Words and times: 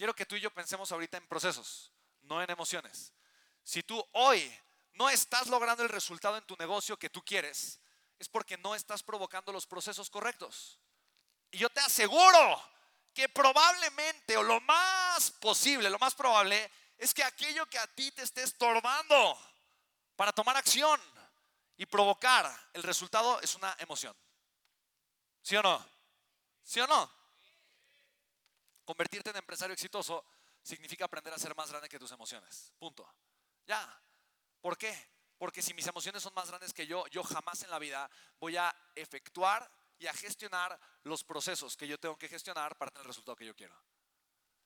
quiero 0.00 0.16
que 0.16 0.24
tú 0.24 0.34
y 0.34 0.40
yo 0.40 0.50
pensemos 0.50 0.90
ahorita 0.92 1.18
en 1.18 1.26
procesos, 1.26 1.92
no 2.22 2.42
en 2.42 2.50
emociones. 2.50 3.12
Si 3.62 3.82
tú 3.82 4.02
hoy 4.12 4.50
no 4.94 5.10
estás 5.10 5.48
logrando 5.48 5.82
el 5.82 5.90
resultado 5.90 6.38
en 6.38 6.46
tu 6.46 6.56
negocio 6.56 6.98
que 6.98 7.10
tú 7.10 7.22
quieres, 7.22 7.78
es 8.18 8.26
porque 8.26 8.56
no 8.56 8.74
estás 8.74 9.02
provocando 9.02 9.52
los 9.52 9.66
procesos 9.66 10.08
correctos. 10.08 10.80
Y 11.50 11.58
yo 11.58 11.68
te 11.68 11.80
aseguro 11.80 12.62
que 13.12 13.28
probablemente 13.28 14.38
o 14.38 14.42
lo 14.42 14.58
más 14.62 15.32
posible, 15.32 15.90
lo 15.90 15.98
más 15.98 16.14
probable 16.14 16.70
es 16.96 17.12
que 17.12 17.22
aquello 17.22 17.66
que 17.66 17.78
a 17.78 17.86
ti 17.86 18.10
te 18.12 18.22
esté 18.22 18.42
estorbando 18.42 19.38
para 20.16 20.32
tomar 20.32 20.56
acción 20.56 20.98
y 21.76 21.84
provocar 21.84 22.50
el 22.72 22.84
resultado 22.84 23.38
es 23.42 23.54
una 23.54 23.76
emoción. 23.78 24.16
¿Sí 25.42 25.56
o 25.56 25.62
no? 25.62 25.86
¿Sí 26.62 26.80
o 26.80 26.86
no? 26.86 27.19
Convertirte 28.90 29.30
en 29.30 29.36
empresario 29.36 29.72
exitoso 29.72 30.24
significa 30.60 31.04
aprender 31.04 31.32
a 31.32 31.38
ser 31.38 31.54
más 31.54 31.70
grande 31.70 31.88
que 31.88 31.96
tus 31.96 32.10
emociones. 32.10 32.72
Punto. 32.76 33.08
Ya. 33.64 33.88
¿Por 34.60 34.76
qué? 34.76 34.92
Porque 35.38 35.62
si 35.62 35.72
mis 35.74 35.86
emociones 35.86 36.20
son 36.20 36.34
más 36.34 36.48
grandes 36.48 36.74
que 36.74 36.84
yo, 36.88 37.06
yo 37.06 37.22
jamás 37.22 37.62
en 37.62 37.70
la 37.70 37.78
vida 37.78 38.10
voy 38.40 38.56
a 38.56 38.74
efectuar 38.96 39.70
y 39.96 40.08
a 40.08 40.12
gestionar 40.12 40.76
los 41.04 41.22
procesos 41.22 41.76
que 41.76 41.86
yo 41.86 42.00
tengo 42.00 42.18
que 42.18 42.26
gestionar 42.26 42.76
para 42.76 42.90
tener 42.90 43.02
el 43.02 43.10
resultado 43.10 43.36
que 43.36 43.46
yo 43.46 43.54
quiero. 43.54 43.80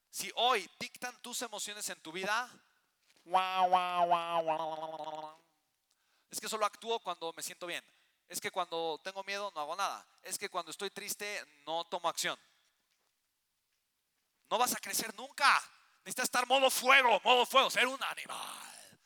Si 0.08 0.32
hoy 0.36 0.70
dictan 0.78 1.20
tus 1.20 1.42
emociones 1.42 1.86
en 1.90 2.00
tu 2.00 2.10
vida, 2.10 2.48
es 6.30 6.40
que 6.40 6.48
solo 6.48 6.64
actúo 6.64 6.98
cuando 7.00 7.30
me 7.36 7.42
siento 7.42 7.66
bien. 7.66 7.84
Es 8.26 8.40
que 8.40 8.50
cuando 8.50 8.98
tengo 9.04 9.22
miedo 9.24 9.52
no 9.54 9.60
hago 9.60 9.76
nada. 9.76 10.08
Es 10.22 10.38
que 10.38 10.48
cuando 10.48 10.70
estoy 10.70 10.88
triste 10.88 11.44
no 11.66 11.84
tomo 11.84 12.08
acción. 12.08 12.38
No 14.54 14.58
vas 14.58 14.72
a 14.72 14.76
crecer 14.76 15.12
nunca. 15.16 15.60
Necesitas 16.04 16.26
estar 16.26 16.46
modo 16.46 16.70
fuego, 16.70 17.20
modo 17.24 17.44
fuego, 17.44 17.68
ser 17.70 17.88
un 17.88 18.00
animal. 18.04 18.38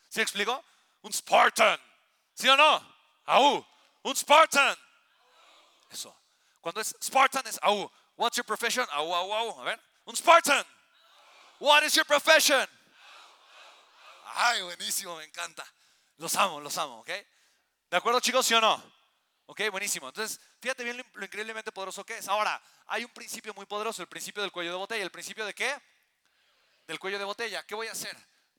¿Sí 0.06 0.20
explico? 0.20 0.62
Un 1.00 1.10
Spartan. 1.10 1.80
¿Sí 2.34 2.46
o 2.50 2.54
no? 2.54 2.94
Aú. 3.24 3.66
Un 4.02 4.14
Spartan. 4.14 4.76
Eso. 5.90 6.14
Cuando 6.60 6.82
es 6.82 6.94
Spartan 7.02 7.46
es 7.46 7.58
aú. 7.62 7.90
What's 8.18 8.36
your 8.36 8.44
profession? 8.44 8.86
Aú, 8.90 9.14
aú, 9.14 9.32
aú. 9.32 9.60
A 9.62 9.64
ver. 9.64 9.80
Un 10.04 10.14
Spartan. 10.14 10.66
What 11.60 11.82
is 11.82 11.94
your 11.94 12.04
profession? 12.04 12.68
Ay, 14.34 14.60
buenísimo, 14.60 15.16
me 15.16 15.24
encanta. 15.24 15.64
Los 16.18 16.36
amo, 16.36 16.60
los 16.60 16.76
amo, 16.76 17.00
¿ok? 17.00 17.08
¿De 17.88 17.96
acuerdo, 17.96 18.20
chicos? 18.20 18.44
¿Sí 18.44 18.52
o 18.52 18.60
no? 18.60 18.97
Ok, 19.50 19.62
buenísimo. 19.70 20.08
Entonces, 20.08 20.38
fíjate 20.60 20.84
bien 20.84 20.98
lo, 20.98 21.24
increíblemente 21.24 21.72
poderoso 21.72 22.04
que 22.04 22.18
es. 22.18 22.28
Ahora, 22.28 22.60
hay 22.86 23.02
un 23.02 23.10
principio 23.10 23.54
muy 23.54 23.64
poderoso, 23.64 24.02
el 24.02 24.08
principio 24.08 24.42
del 24.42 24.52
cuello 24.52 24.72
de 24.72 24.76
botella. 24.76 25.02
¿El 25.02 25.10
principio 25.10 25.46
de 25.46 25.54
qué? 25.54 25.74
Del 26.86 26.98
cuello 26.98 27.18
de 27.18 27.24
botella. 27.24 27.62
¿Qué 27.66 27.74
voy 27.74 27.86
a 27.86 27.92
hacer? 27.92 28.14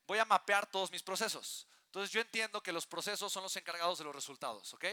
Voy 0.07 0.17
a 0.17 0.25
mapear 0.25 0.65
todos 0.65 0.89
mis 0.91 1.03
procesos. 1.03 1.67
Entonces, 1.89 2.11
yo 2.11 2.21
entiendo 2.21 2.61
que 2.61 2.71
los 2.71 2.85
procesos 2.85 3.33
son 3.33 3.41
los 3.41 3.55
encargados 3.55 3.97
de 3.97 4.03
los 4.03 4.15
resultados, 4.15 4.71
¿ok? 4.75 4.85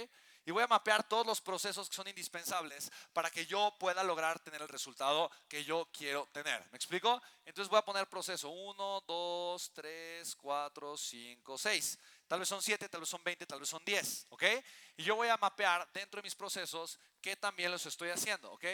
Y 0.47 0.51
voy 0.51 0.63
a 0.63 0.67
mapear 0.67 1.07
todos 1.07 1.27
los 1.27 1.43
procesos 1.43 1.91
que 1.91 1.97
son 1.97 2.09
indispensables 2.09 2.91
para 3.13 3.31
que 3.31 3.45
yo 3.45 3.77
pueda 3.79 4.03
lograr 4.03 4.39
tener 4.39 4.63
el 4.63 4.69
resultado 4.69 5.31
que 5.47 5.63
yo 5.63 5.91
quiero 5.93 6.27
tener. 6.33 6.65
¿Me 6.71 6.77
explico? 6.77 7.21
Entonces 7.45 7.69
voy 7.69 7.81
a 7.81 7.85
poner 7.85 8.09
proceso 8.09 8.49
1, 8.49 9.05
2, 9.07 9.73
3, 9.75 10.37
4, 10.37 10.97
5, 10.97 11.59
6. 11.59 11.99
Tal 12.29 12.39
vez 12.39 12.49
son 12.49 12.63
7, 12.63 12.89
tal 12.89 13.01
vez 13.01 13.11
son 13.11 13.23
20, 13.23 13.45
tal 13.45 13.61
vez 13.61 13.69
son 13.69 13.85
10. 13.85 14.27
¿Ok? 14.31 14.45
Y 14.97 15.03
yo 15.03 15.17
voy 15.17 15.29
a 15.29 15.37
mapear 15.37 15.87
dentro 15.93 16.23
de 16.23 16.27
mis 16.27 16.35
procesos 16.35 16.99
que 17.21 17.37
también 17.37 17.71
los 17.71 17.85
estoy 17.85 18.09
haciendo. 18.09 18.51
¿Ok? 18.53 18.65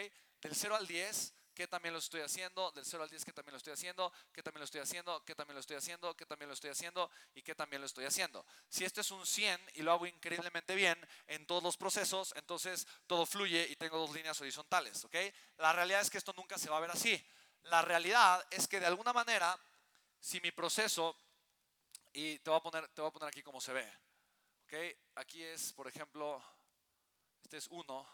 Del 0.41 0.55
0 0.55 0.75
al 0.75 0.87
10 0.87 1.33
que 1.53 1.67
también 1.67 1.93
lo 1.93 1.99
estoy 1.99 2.21
haciendo, 2.21 2.71
del 2.71 2.85
0 2.85 3.03
al 3.03 3.09
10 3.09 3.25
que 3.25 3.33
también 3.33 3.53
lo 3.53 3.57
estoy 3.57 3.73
haciendo, 3.73 4.11
que 4.33 4.41
también 4.43 4.59
lo 4.59 4.65
estoy 4.65 4.81
haciendo, 4.81 5.23
que 5.23 5.35
también 5.35 5.55
lo 5.55 5.59
estoy 5.59 5.77
haciendo, 5.77 6.15
que 6.15 6.25
también 6.25 6.47
lo 6.47 6.53
estoy 6.53 6.69
haciendo 6.71 7.11
y 7.35 7.41
que 7.41 7.55
también 7.55 7.81
lo 7.81 7.85
estoy 7.85 8.05
haciendo. 8.05 8.45
Si 8.69 8.83
este 8.83 9.01
es 9.01 9.11
un 9.11 9.25
100 9.25 9.59
y 9.75 9.81
lo 9.81 9.91
hago 9.91 10.05
increíblemente 10.05 10.75
bien 10.75 10.99
en 11.27 11.45
todos 11.45 11.63
los 11.63 11.77
procesos, 11.77 12.33
entonces 12.35 12.87
todo 13.07 13.25
fluye 13.25 13.67
y 13.69 13.75
tengo 13.75 13.97
dos 13.97 14.13
líneas 14.13 14.39
horizontales, 14.41 15.03
¿ok? 15.05 15.15
La 15.57 15.73
realidad 15.73 16.01
es 16.01 16.09
que 16.09 16.17
esto 16.17 16.33
nunca 16.35 16.57
se 16.57 16.69
va 16.69 16.77
a 16.77 16.81
ver 16.81 16.91
así. 16.91 17.23
La 17.63 17.81
realidad 17.81 18.45
es 18.49 18.67
que 18.67 18.79
de 18.79 18.87
alguna 18.87 19.13
manera, 19.13 19.57
si 20.19 20.41
mi 20.41 20.51
proceso, 20.51 21.15
y 22.13 22.39
te 22.39 22.49
voy 22.49 22.59
a 22.59 22.63
poner, 22.63 22.87
te 22.89 23.01
a 23.01 23.11
poner 23.11 23.29
aquí 23.29 23.41
como 23.41 23.61
se 23.61 23.73
ve, 23.73 23.89
¿ok? 24.63 24.73
Aquí 25.15 25.43
es, 25.43 25.73
por 25.73 25.87
ejemplo, 25.87 26.43
este 27.41 27.57
es 27.57 27.67
1, 27.67 28.07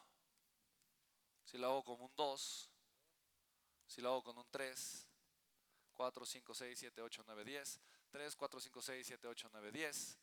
si 1.44 1.58
lo 1.58 1.68
hago 1.68 1.84
como 1.84 2.06
un 2.06 2.16
2, 2.16 2.69
si 4.00 4.04
lo 4.04 4.12
hago 4.12 4.24
con 4.24 4.38
un 4.38 4.50
3, 4.50 5.08
4, 5.92 6.26
5, 6.26 6.54
6, 6.56 6.80
7, 6.80 7.02
8, 7.02 7.24
9, 7.28 7.44
10. 7.44 7.80
3, 8.10 8.36
4, 8.38 8.60
5, 8.62 8.82
6, 8.82 9.08
7, 9.08 9.28
8, 9.28 9.50
9, 9.52 9.72
10. 9.74 10.18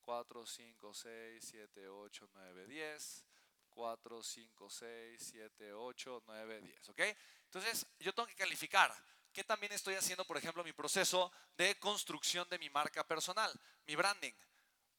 4, 0.00 0.46
5, 0.46 0.94
6, 0.94 1.44
7, 1.50 1.88
8, 1.88 2.28
9, 2.32 2.66
10. 2.66 3.26
4, 3.68 4.22
5, 4.22 4.70
6, 4.70 5.30
7, 5.30 5.72
8, 5.74 6.22
9, 6.26 6.60
10. 6.62 6.88
¿Ok? 6.88 7.00
Entonces, 7.44 7.86
yo 8.00 8.14
tengo 8.14 8.26
que 8.26 8.34
calificar 8.34 8.90
qué 9.30 9.44
también 9.44 9.72
estoy 9.72 9.94
haciendo, 9.96 10.24
por 10.24 10.38
ejemplo, 10.38 10.64
mi 10.64 10.72
proceso 10.72 11.30
de 11.58 11.78
construcción 11.78 12.48
de 12.48 12.58
mi 12.58 12.70
marca 12.70 13.06
personal, 13.06 13.52
mi 13.84 13.94
branding. 13.94 14.32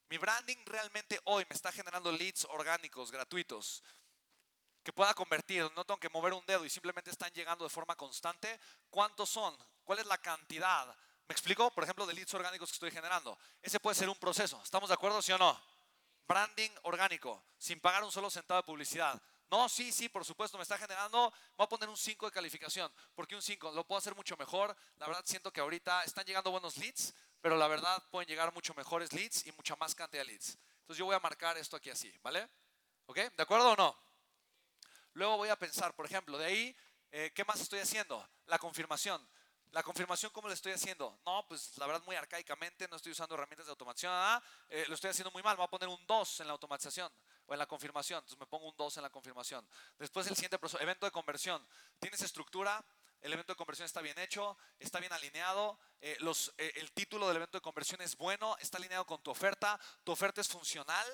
Mi 0.10 0.20
branding 0.20 0.64
realmente 0.68 1.20
hoy 1.24 1.46
me 1.50 1.56
está 1.56 1.72
generando 1.72 2.12
leads 2.12 2.46
orgánicos, 2.46 3.12
gratuitos 3.12 3.84
que 4.84 4.94
pueda 4.94 5.14
convertir, 5.14 5.64
no 5.76 5.86
tengo 5.86 6.00
que 6.00 6.10
mover 6.10 6.34
un 6.34 6.46
dedo 6.46 6.66
y 6.66 6.70
simplemente 6.70 7.10
están 7.10 7.32
llegando 7.32 7.64
de 7.64 7.70
forma 7.70 7.96
constante, 7.96 8.60
¿cuántos 8.90 9.30
son? 9.30 9.58
¿Cuál 9.84 10.00
es 10.00 10.06
la 10.06 10.18
cantidad? 10.18 10.88
¿Me 11.28 11.34
explico? 11.34 11.72
Por 11.72 11.84
ejemplo, 11.84 12.06
de 12.06 12.14
leads 12.14 12.34
orgánicos 12.34 12.70
que 12.70 12.76
estoy 12.76 12.92
generando. 12.92 13.38
Ese 13.62 13.80
puede 13.80 13.96
ser 13.96 14.10
un 14.10 14.18
proceso. 14.18 14.62
¿Estamos 14.62 14.90
de 14.90 14.96
acuerdo, 14.96 15.22
sí 15.22 15.32
o 15.32 15.38
no? 15.38 15.60
Branding 16.28 16.70
orgánico, 16.84 17.44
sin 17.58 17.80
pagar 17.80 18.04
un 18.04 18.12
solo 18.12 18.30
centavo 18.30 18.62
de 18.62 18.66
publicidad. 18.66 19.22
No, 19.50 19.70
sí, 19.70 19.92
sí, 19.92 20.10
por 20.10 20.26
supuesto, 20.26 20.58
me 20.58 20.64
está 20.64 20.78
generando, 20.78 21.32
voy 21.56 21.66
a 21.66 21.70
poner 21.70 21.88
un 21.88 21.96
5 21.96 22.26
de 22.26 22.32
calificación, 22.32 22.92
porque 23.14 23.36
un 23.36 23.42
5 23.42 23.72
lo 23.72 23.86
puedo 23.86 24.00
hacer 24.00 24.16
mucho 24.16 24.36
mejor. 24.36 24.76
La 24.98 25.08
verdad 25.08 25.22
siento 25.26 25.52
que 25.54 25.62
ahorita 25.62 26.04
están 26.04 26.26
llegando 26.26 26.50
buenos 26.52 26.76
leads, 26.78 27.14
pero 27.40 27.56
la 27.56 27.68
verdad 27.68 28.02
pueden 28.10 28.28
llegar 28.28 28.54
mucho 28.54 28.74
mejores 28.74 29.14
leads 29.14 29.46
y 29.46 29.52
mucha 29.52 29.76
más 29.76 29.94
cantidad 29.94 30.24
de 30.24 30.32
leads. 30.32 30.58
Entonces 30.80 30.98
yo 30.98 31.06
voy 31.06 31.16
a 31.16 31.20
marcar 31.20 31.58
esto 31.58 31.78
aquí 31.78 31.90
así, 31.90 32.12
¿vale? 32.24 32.50
¿Ok? 33.06 33.18
¿De 33.18 33.44
acuerdo 33.44 33.72
o 33.72 33.76
no? 33.76 34.13
Luego 35.14 35.38
voy 35.38 35.50
a 35.50 35.56
pensar, 35.56 35.96
por 35.96 36.06
ejemplo, 36.06 36.38
de 36.38 36.46
ahí, 36.46 36.76
eh, 37.12 37.32
¿qué 37.36 37.46
más 37.46 37.62
estoy 37.62 37.80
haciendo? 37.80 38.28
La 38.48 38.58
confirmación. 38.58 39.22
La 39.72 39.84
confirmación, 39.84 40.32
¿cómo 40.32 40.48
lo 40.48 40.54
estoy 40.54 40.72
haciendo? 40.72 41.20
No, 41.26 41.46
pues 41.48 41.78
la 41.78 41.88
verdad 41.88 42.04
muy 42.06 42.16
arcaicamente, 42.16 42.88
no 42.88 42.98
estoy 42.98 43.12
usando 43.12 43.34
herramientas 43.34 43.66
de 43.66 43.72
automatización, 43.72 44.12
ah, 44.14 44.44
eh, 44.70 44.86
lo 44.88 44.94
estoy 44.94 45.10
haciendo 45.10 45.32
muy 45.32 45.42
mal, 45.42 45.54
me 45.54 45.58
voy 45.58 45.66
a 45.66 45.70
poner 45.70 45.90
un 45.90 46.06
2 46.06 46.42
en 46.42 46.48
la 46.48 46.54
automatización 46.54 47.12
o 47.48 47.54
en 47.54 47.60
la 47.60 47.66
confirmación, 47.66 48.20
entonces 48.20 48.40
me 48.40 48.46
pongo 48.46 48.68
un 48.68 48.78
2 48.78 48.98
en 48.98 49.04
la 49.04 49.10
confirmación. 49.10 49.68
Después 49.98 50.28
el 50.28 50.36
siguiente 50.36 50.60
evento 50.80 51.06
de 51.08 51.12
conversión. 51.12 51.68
¿Tienes 52.00 52.22
estructura? 52.22 52.84
El 53.22 53.34
evento 53.34 53.54
de 53.54 53.58
conversión 53.58 53.86
está 53.86 54.02
bien 54.02 54.18
hecho, 54.20 54.58
está 54.80 55.00
bien 55.00 55.14
alineado, 55.14 55.80
eh, 56.02 56.18
los, 56.20 56.54
el 56.58 56.92
título 56.92 57.28
del 57.28 57.38
evento 57.38 57.58
de 57.58 57.62
conversión 57.62 58.02
es 58.02 58.18
bueno, 58.18 58.56
está 58.60 58.78
alineado 58.78 59.06
con 59.06 59.24
tu 59.24 59.32
oferta, 59.32 59.80
tu 60.04 60.12
oferta 60.12 60.42
es 60.42 60.50
funcional 60.50 61.08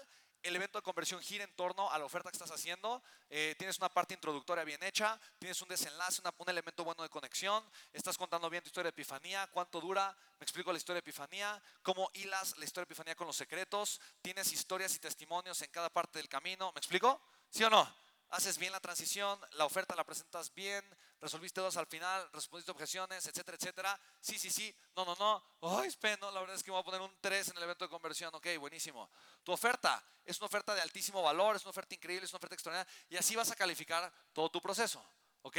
el 0.44 0.56
evento 0.56 0.78
de 0.78 0.84
conversión 0.84 1.22
gira 1.22 1.44
en 1.44 1.56
torno 1.56 1.92
a 1.92 1.98
la 1.98 2.06
oferta 2.06 2.30
que 2.30 2.36
estás 2.36 2.52
haciendo, 2.52 3.04
eh, 3.30 3.56
tienes 3.58 3.78
una 3.78 3.90
parte 3.90 4.14
introductoria 4.14 4.64
bien 4.64 4.82
hecha, 4.84 5.20
tienes 5.38 5.62
un 5.62 5.68
desenlace, 5.68 6.22
un 6.38 6.50
elemento 6.50 6.84
bueno 6.84 7.04
de 7.04 7.10
conexión, 7.10 7.64
estás 7.92 8.18
contando 8.18 8.50
bien 8.50 8.64
tu 8.64 8.68
historia 8.68 8.92
de 8.92 8.96
epifanía, 9.02 9.48
cuánto 9.52 9.82
dura, 9.82 10.16
me 10.40 10.44
explico 10.44 10.72
la 10.72 10.78
historia 10.78 11.02
de 11.02 11.10
epifanía, 11.10 11.62
cómo 11.82 12.10
hilas 12.14 12.58
la 12.58 12.66
historia 12.66 12.86
de 12.86 12.94
epifanía 12.94 13.16
con 13.16 13.28
los 13.28 13.36
secretos, 13.36 14.00
tienes 14.22 14.52
historias 14.54 14.96
y 14.96 15.00
testimonios 15.00 15.62
en 15.62 15.72
cada 15.72 15.90
parte 15.90 16.20
del 16.20 16.30
camino, 16.30 16.72
¿me 16.74 16.80
explico? 16.80 17.22
¿Sí 17.50 17.64
o 17.64 17.70
no? 17.70 17.88
Haces 18.30 18.58
bien 18.58 18.72
la 18.72 18.80
transición, 18.80 19.40
la 19.54 19.66
oferta 19.66 19.96
la 19.96 20.04
presentas 20.04 20.54
bien, 20.54 20.84
resolviste 21.22 21.62
dos 21.62 21.76
al 21.78 21.88
final, 21.88 22.30
respondiste 22.32 22.72
objeciones, 22.72 23.26
etcétera, 23.26 23.58
etcétera. 23.58 24.00
Sí, 24.20 24.40
sí, 24.40 24.50
sí, 24.50 24.76
no, 24.96 25.06
no, 25.06 25.16
no. 25.16 25.44
Ay, 25.80 25.88
espera, 25.88 26.32
la 26.32 26.40
verdad 26.40 26.56
es 26.56 26.64
que 26.64 26.72
voy 26.72 26.80
a 26.80 26.84
poner 26.84 27.02
un 27.02 27.16
3 27.20 27.50
en 27.50 27.58
el 27.58 27.64
evento 27.64 27.86
de 27.86 27.90
conversión. 27.90 28.34
Ok, 28.34 28.48
buenísimo. 28.60 29.10
Tu 29.44 29.52
oferta 29.52 30.04
es 30.26 30.38
una 30.40 30.48
oferta 30.48 30.74
de 30.74 30.82
altísimo 30.82 31.22
valor, 31.22 31.56
es 31.56 31.64
una 31.64 31.72
oferta 31.72 31.96
increíble, 31.96 32.26
es 32.26 32.32
una 32.32 32.38
oferta 32.38 32.56
extraordinaria. 32.56 32.94
Y 33.10 33.18
así 33.18 33.36
vas 33.36 33.52
a 33.52 33.56
calificar 33.56 34.12
todo 34.34 34.50
tu 34.50 34.62
proceso. 34.62 35.04
¿Ok? 35.42 35.58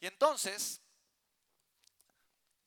Y 0.00 0.06
entonces, 0.06 0.80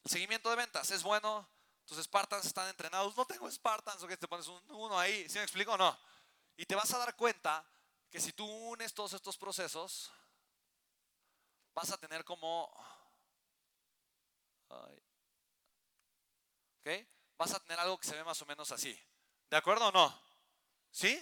el 0.04 0.12
seguimiento 0.12 0.50
de 0.50 0.56
ventas 0.56 0.90
es 0.92 1.04
bueno. 1.04 1.48
Tus 1.86 1.98
Spartans 2.04 2.46
están 2.46 2.70
entrenados. 2.70 3.16
No 3.18 3.26
tengo 3.26 3.50
Spartans, 3.52 4.02
ok, 4.04 4.18
te 4.18 4.28
pones 4.28 4.48
un, 4.48 4.62
uno 4.72 4.98
ahí. 4.98 5.28
¿Sí 5.30 5.38
me 5.38 5.44
explico 5.44 5.74
o 5.74 5.78
no? 5.78 5.98
Y 6.58 6.66
te 6.66 6.76
vas 6.76 6.94
a 6.94 6.98
dar 6.98 7.16
cuenta 7.16 7.66
que 8.10 8.20
si 8.20 8.34
tú 8.34 8.46
unes 8.46 8.94
todos 8.94 9.14
estos 9.14 9.38
procesos, 9.38 10.12
vas 11.74 11.92
a 11.92 11.98
tener 11.98 12.24
como... 12.24 12.64
¿Ok? 16.80 16.90
Vas 17.38 17.54
a 17.54 17.60
tener 17.60 17.80
algo 17.80 18.00
que 18.00 18.08
se 18.08 18.16
ve 18.16 18.24
más 18.24 18.42
o 18.42 18.46
menos 18.46 18.72
así. 18.72 18.98
¿De 19.50 19.58
acuerdo 19.58 19.88
o 19.88 19.92
no? 19.92 20.22
¿Sí? 20.92 21.22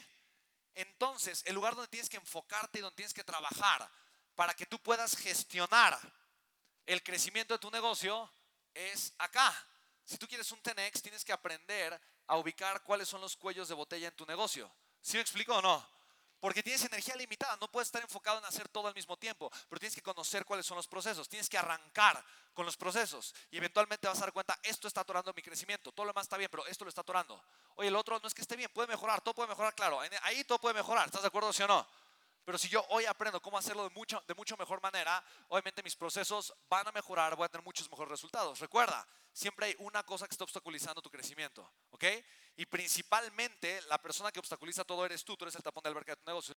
Entonces, 0.75 1.44
el 1.46 1.56
lugar 1.56 1.75
donde 1.75 1.90
tienes 1.90 2.10
que 2.10 2.18
enfocarte 2.18 2.80
y 2.80 2.81
donde 2.81 2.96
tienes 2.96 3.13
que 3.13 3.24
trabajar 3.24 3.90
para 4.36 4.54
que 4.54 4.66
tú 4.66 4.80
puedas 4.80 5.18
gestionar 5.18 6.00
el 6.86 7.04
crecimiento 7.04 7.54
de 7.54 7.60
tu 7.60 7.69
negocio 7.72 8.31
es 8.74 9.13
acá. 9.18 9.54
Si 10.06 10.18
tú 10.18 10.28
quieres 10.28 10.52
un 10.52 10.62
10X, 10.63 11.02
tienes 11.02 11.25
que 11.25 11.34
aprender 11.34 12.00
a 12.28 12.38
ubicar 12.38 12.81
cuáles 12.84 13.07
son 13.07 13.22
los 13.22 13.36
cuellos 13.36 13.68
de 13.68 13.75
botella 13.75 14.07
en 14.07 14.16
tu 14.16 14.25
negocio. 14.25 14.72
¿Sí 15.02 15.18
me 15.18 15.22
explico 15.22 15.56
o 15.56 15.62
no? 15.62 15.99
Porque 16.39 16.63
tienes 16.63 16.83
energía 16.86 17.15
limitada, 17.15 17.57
no 17.59 17.69
puedes 17.69 17.88
estar 17.88 18.01
enfocado 18.01 18.39
en 18.39 18.45
hacer 18.45 18.69
todo 18.69 18.88
al 18.88 18.94
mismo 18.94 19.18
tiempo, 19.18 19.51
pero 19.69 19.80
tienes 19.80 19.95
que 19.95 20.01
conocer 20.01 20.45
cuáles 20.45 20.65
son 20.65 20.77
los 20.77 20.88
procesos, 20.88 21.27
tienes 21.27 21.50
que 21.50 21.57
arrancar 21.57 22.24
con 22.53 22.65
los 22.65 22.77
procesos 22.77 23.36
y 23.51 23.57
eventualmente 23.57 24.07
vas 24.07 24.18
a 24.18 24.21
dar 24.21 24.33
cuenta, 24.33 24.57
esto 24.63 24.88
está 24.88 25.01
atorando 25.01 25.33
mi 25.33 25.41
crecimiento, 25.41 25.91
todo 25.91 26.06
lo 26.06 26.12
demás 26.12 26.24
está 26.24 26.38
bien, 26.38 26.50
pero 26.50 26.65
esto 26.68 26.86
lo 26.86 26.89
está 26.89 27.01
atorando. 27.01 27.41
Oye, 27.75 27.89
el 27.89 27.95
otro 27.95 28.19
no 28.19 28.27
es 28.27 28.33
que 28.33 28.41
esté 28.41 28.56
bien, 28.56 28.69
puede 28.74 28.88
mejorar, 28.88 29.21
todo 29.21 29.33
puede 29.33 29.50
mejorar, 29.50 29.75
claro, 29.75 30.00
ahí 30.24 30.44
todo 30.45 30.59
puede 30.59 30.75
mejorar, 30.75 31.06
¿estás 31.06 31.21
de 31.21 31.27
acuerdo, 31.27 31.51
sí 31.51 31.63
o 31.63 31.68
no? 31.68 31.88
Pero 32.45 32.57
si 32.57 32.68
yo 32.69 32.86
hoy 32.89 33.06
aprendo 33.06 33.41
cómo 33.41 33.57
hacerlo 33.57 33.83
de 33.83 33.89
mucho, 33.91 34.24
de 34.27 34.33
mucho 34.33 34.57
mejor 34.57 34.81
manera, 34.81 35.24
obviamente 35.50 35.83
mis 35.83 35.95
procesos 35.95 36.53
van 36.69 36.88
a 36.88 36.91
mejorar, 36.91 37.36
voy 37.36 37.45
a 37.45 37.50
tener 37.50 37.63
muchos 37.63 37.89
mejores 37.89 38.09
resultados. 38.09 38.59
Recuerda, 38.59 39.07
siempre 39.31 39.68
hay 39.68 39.75
una 39.80 40.03
cosa 40.03 40.27
que 40.27 40.33
está 40.33 40.44
obstaculizando 40.44 41.01
tu 41.01 41.09
crecimiento, 41.09 41.71
¿ok? 41.91 42.06
Y 42.57 42.65
principalmente 42.65 43.81
la 43.83 44.01
persona 44.01 44.31
que 44.31 44.39
obstaculiza 44.39 44.83
todo 44.83 45.06
eres 45.06 45.24
tú, 45.24 45.38
tú 45.38 45.45
eres 45.45 45.56
el 45.56 45.63
tapón 45.63 45.83
de 45.83 45.89
alberca 45.89 46.13
de 46.13 46.18
tu 46.18 46.30
negocio. 46.30 46.47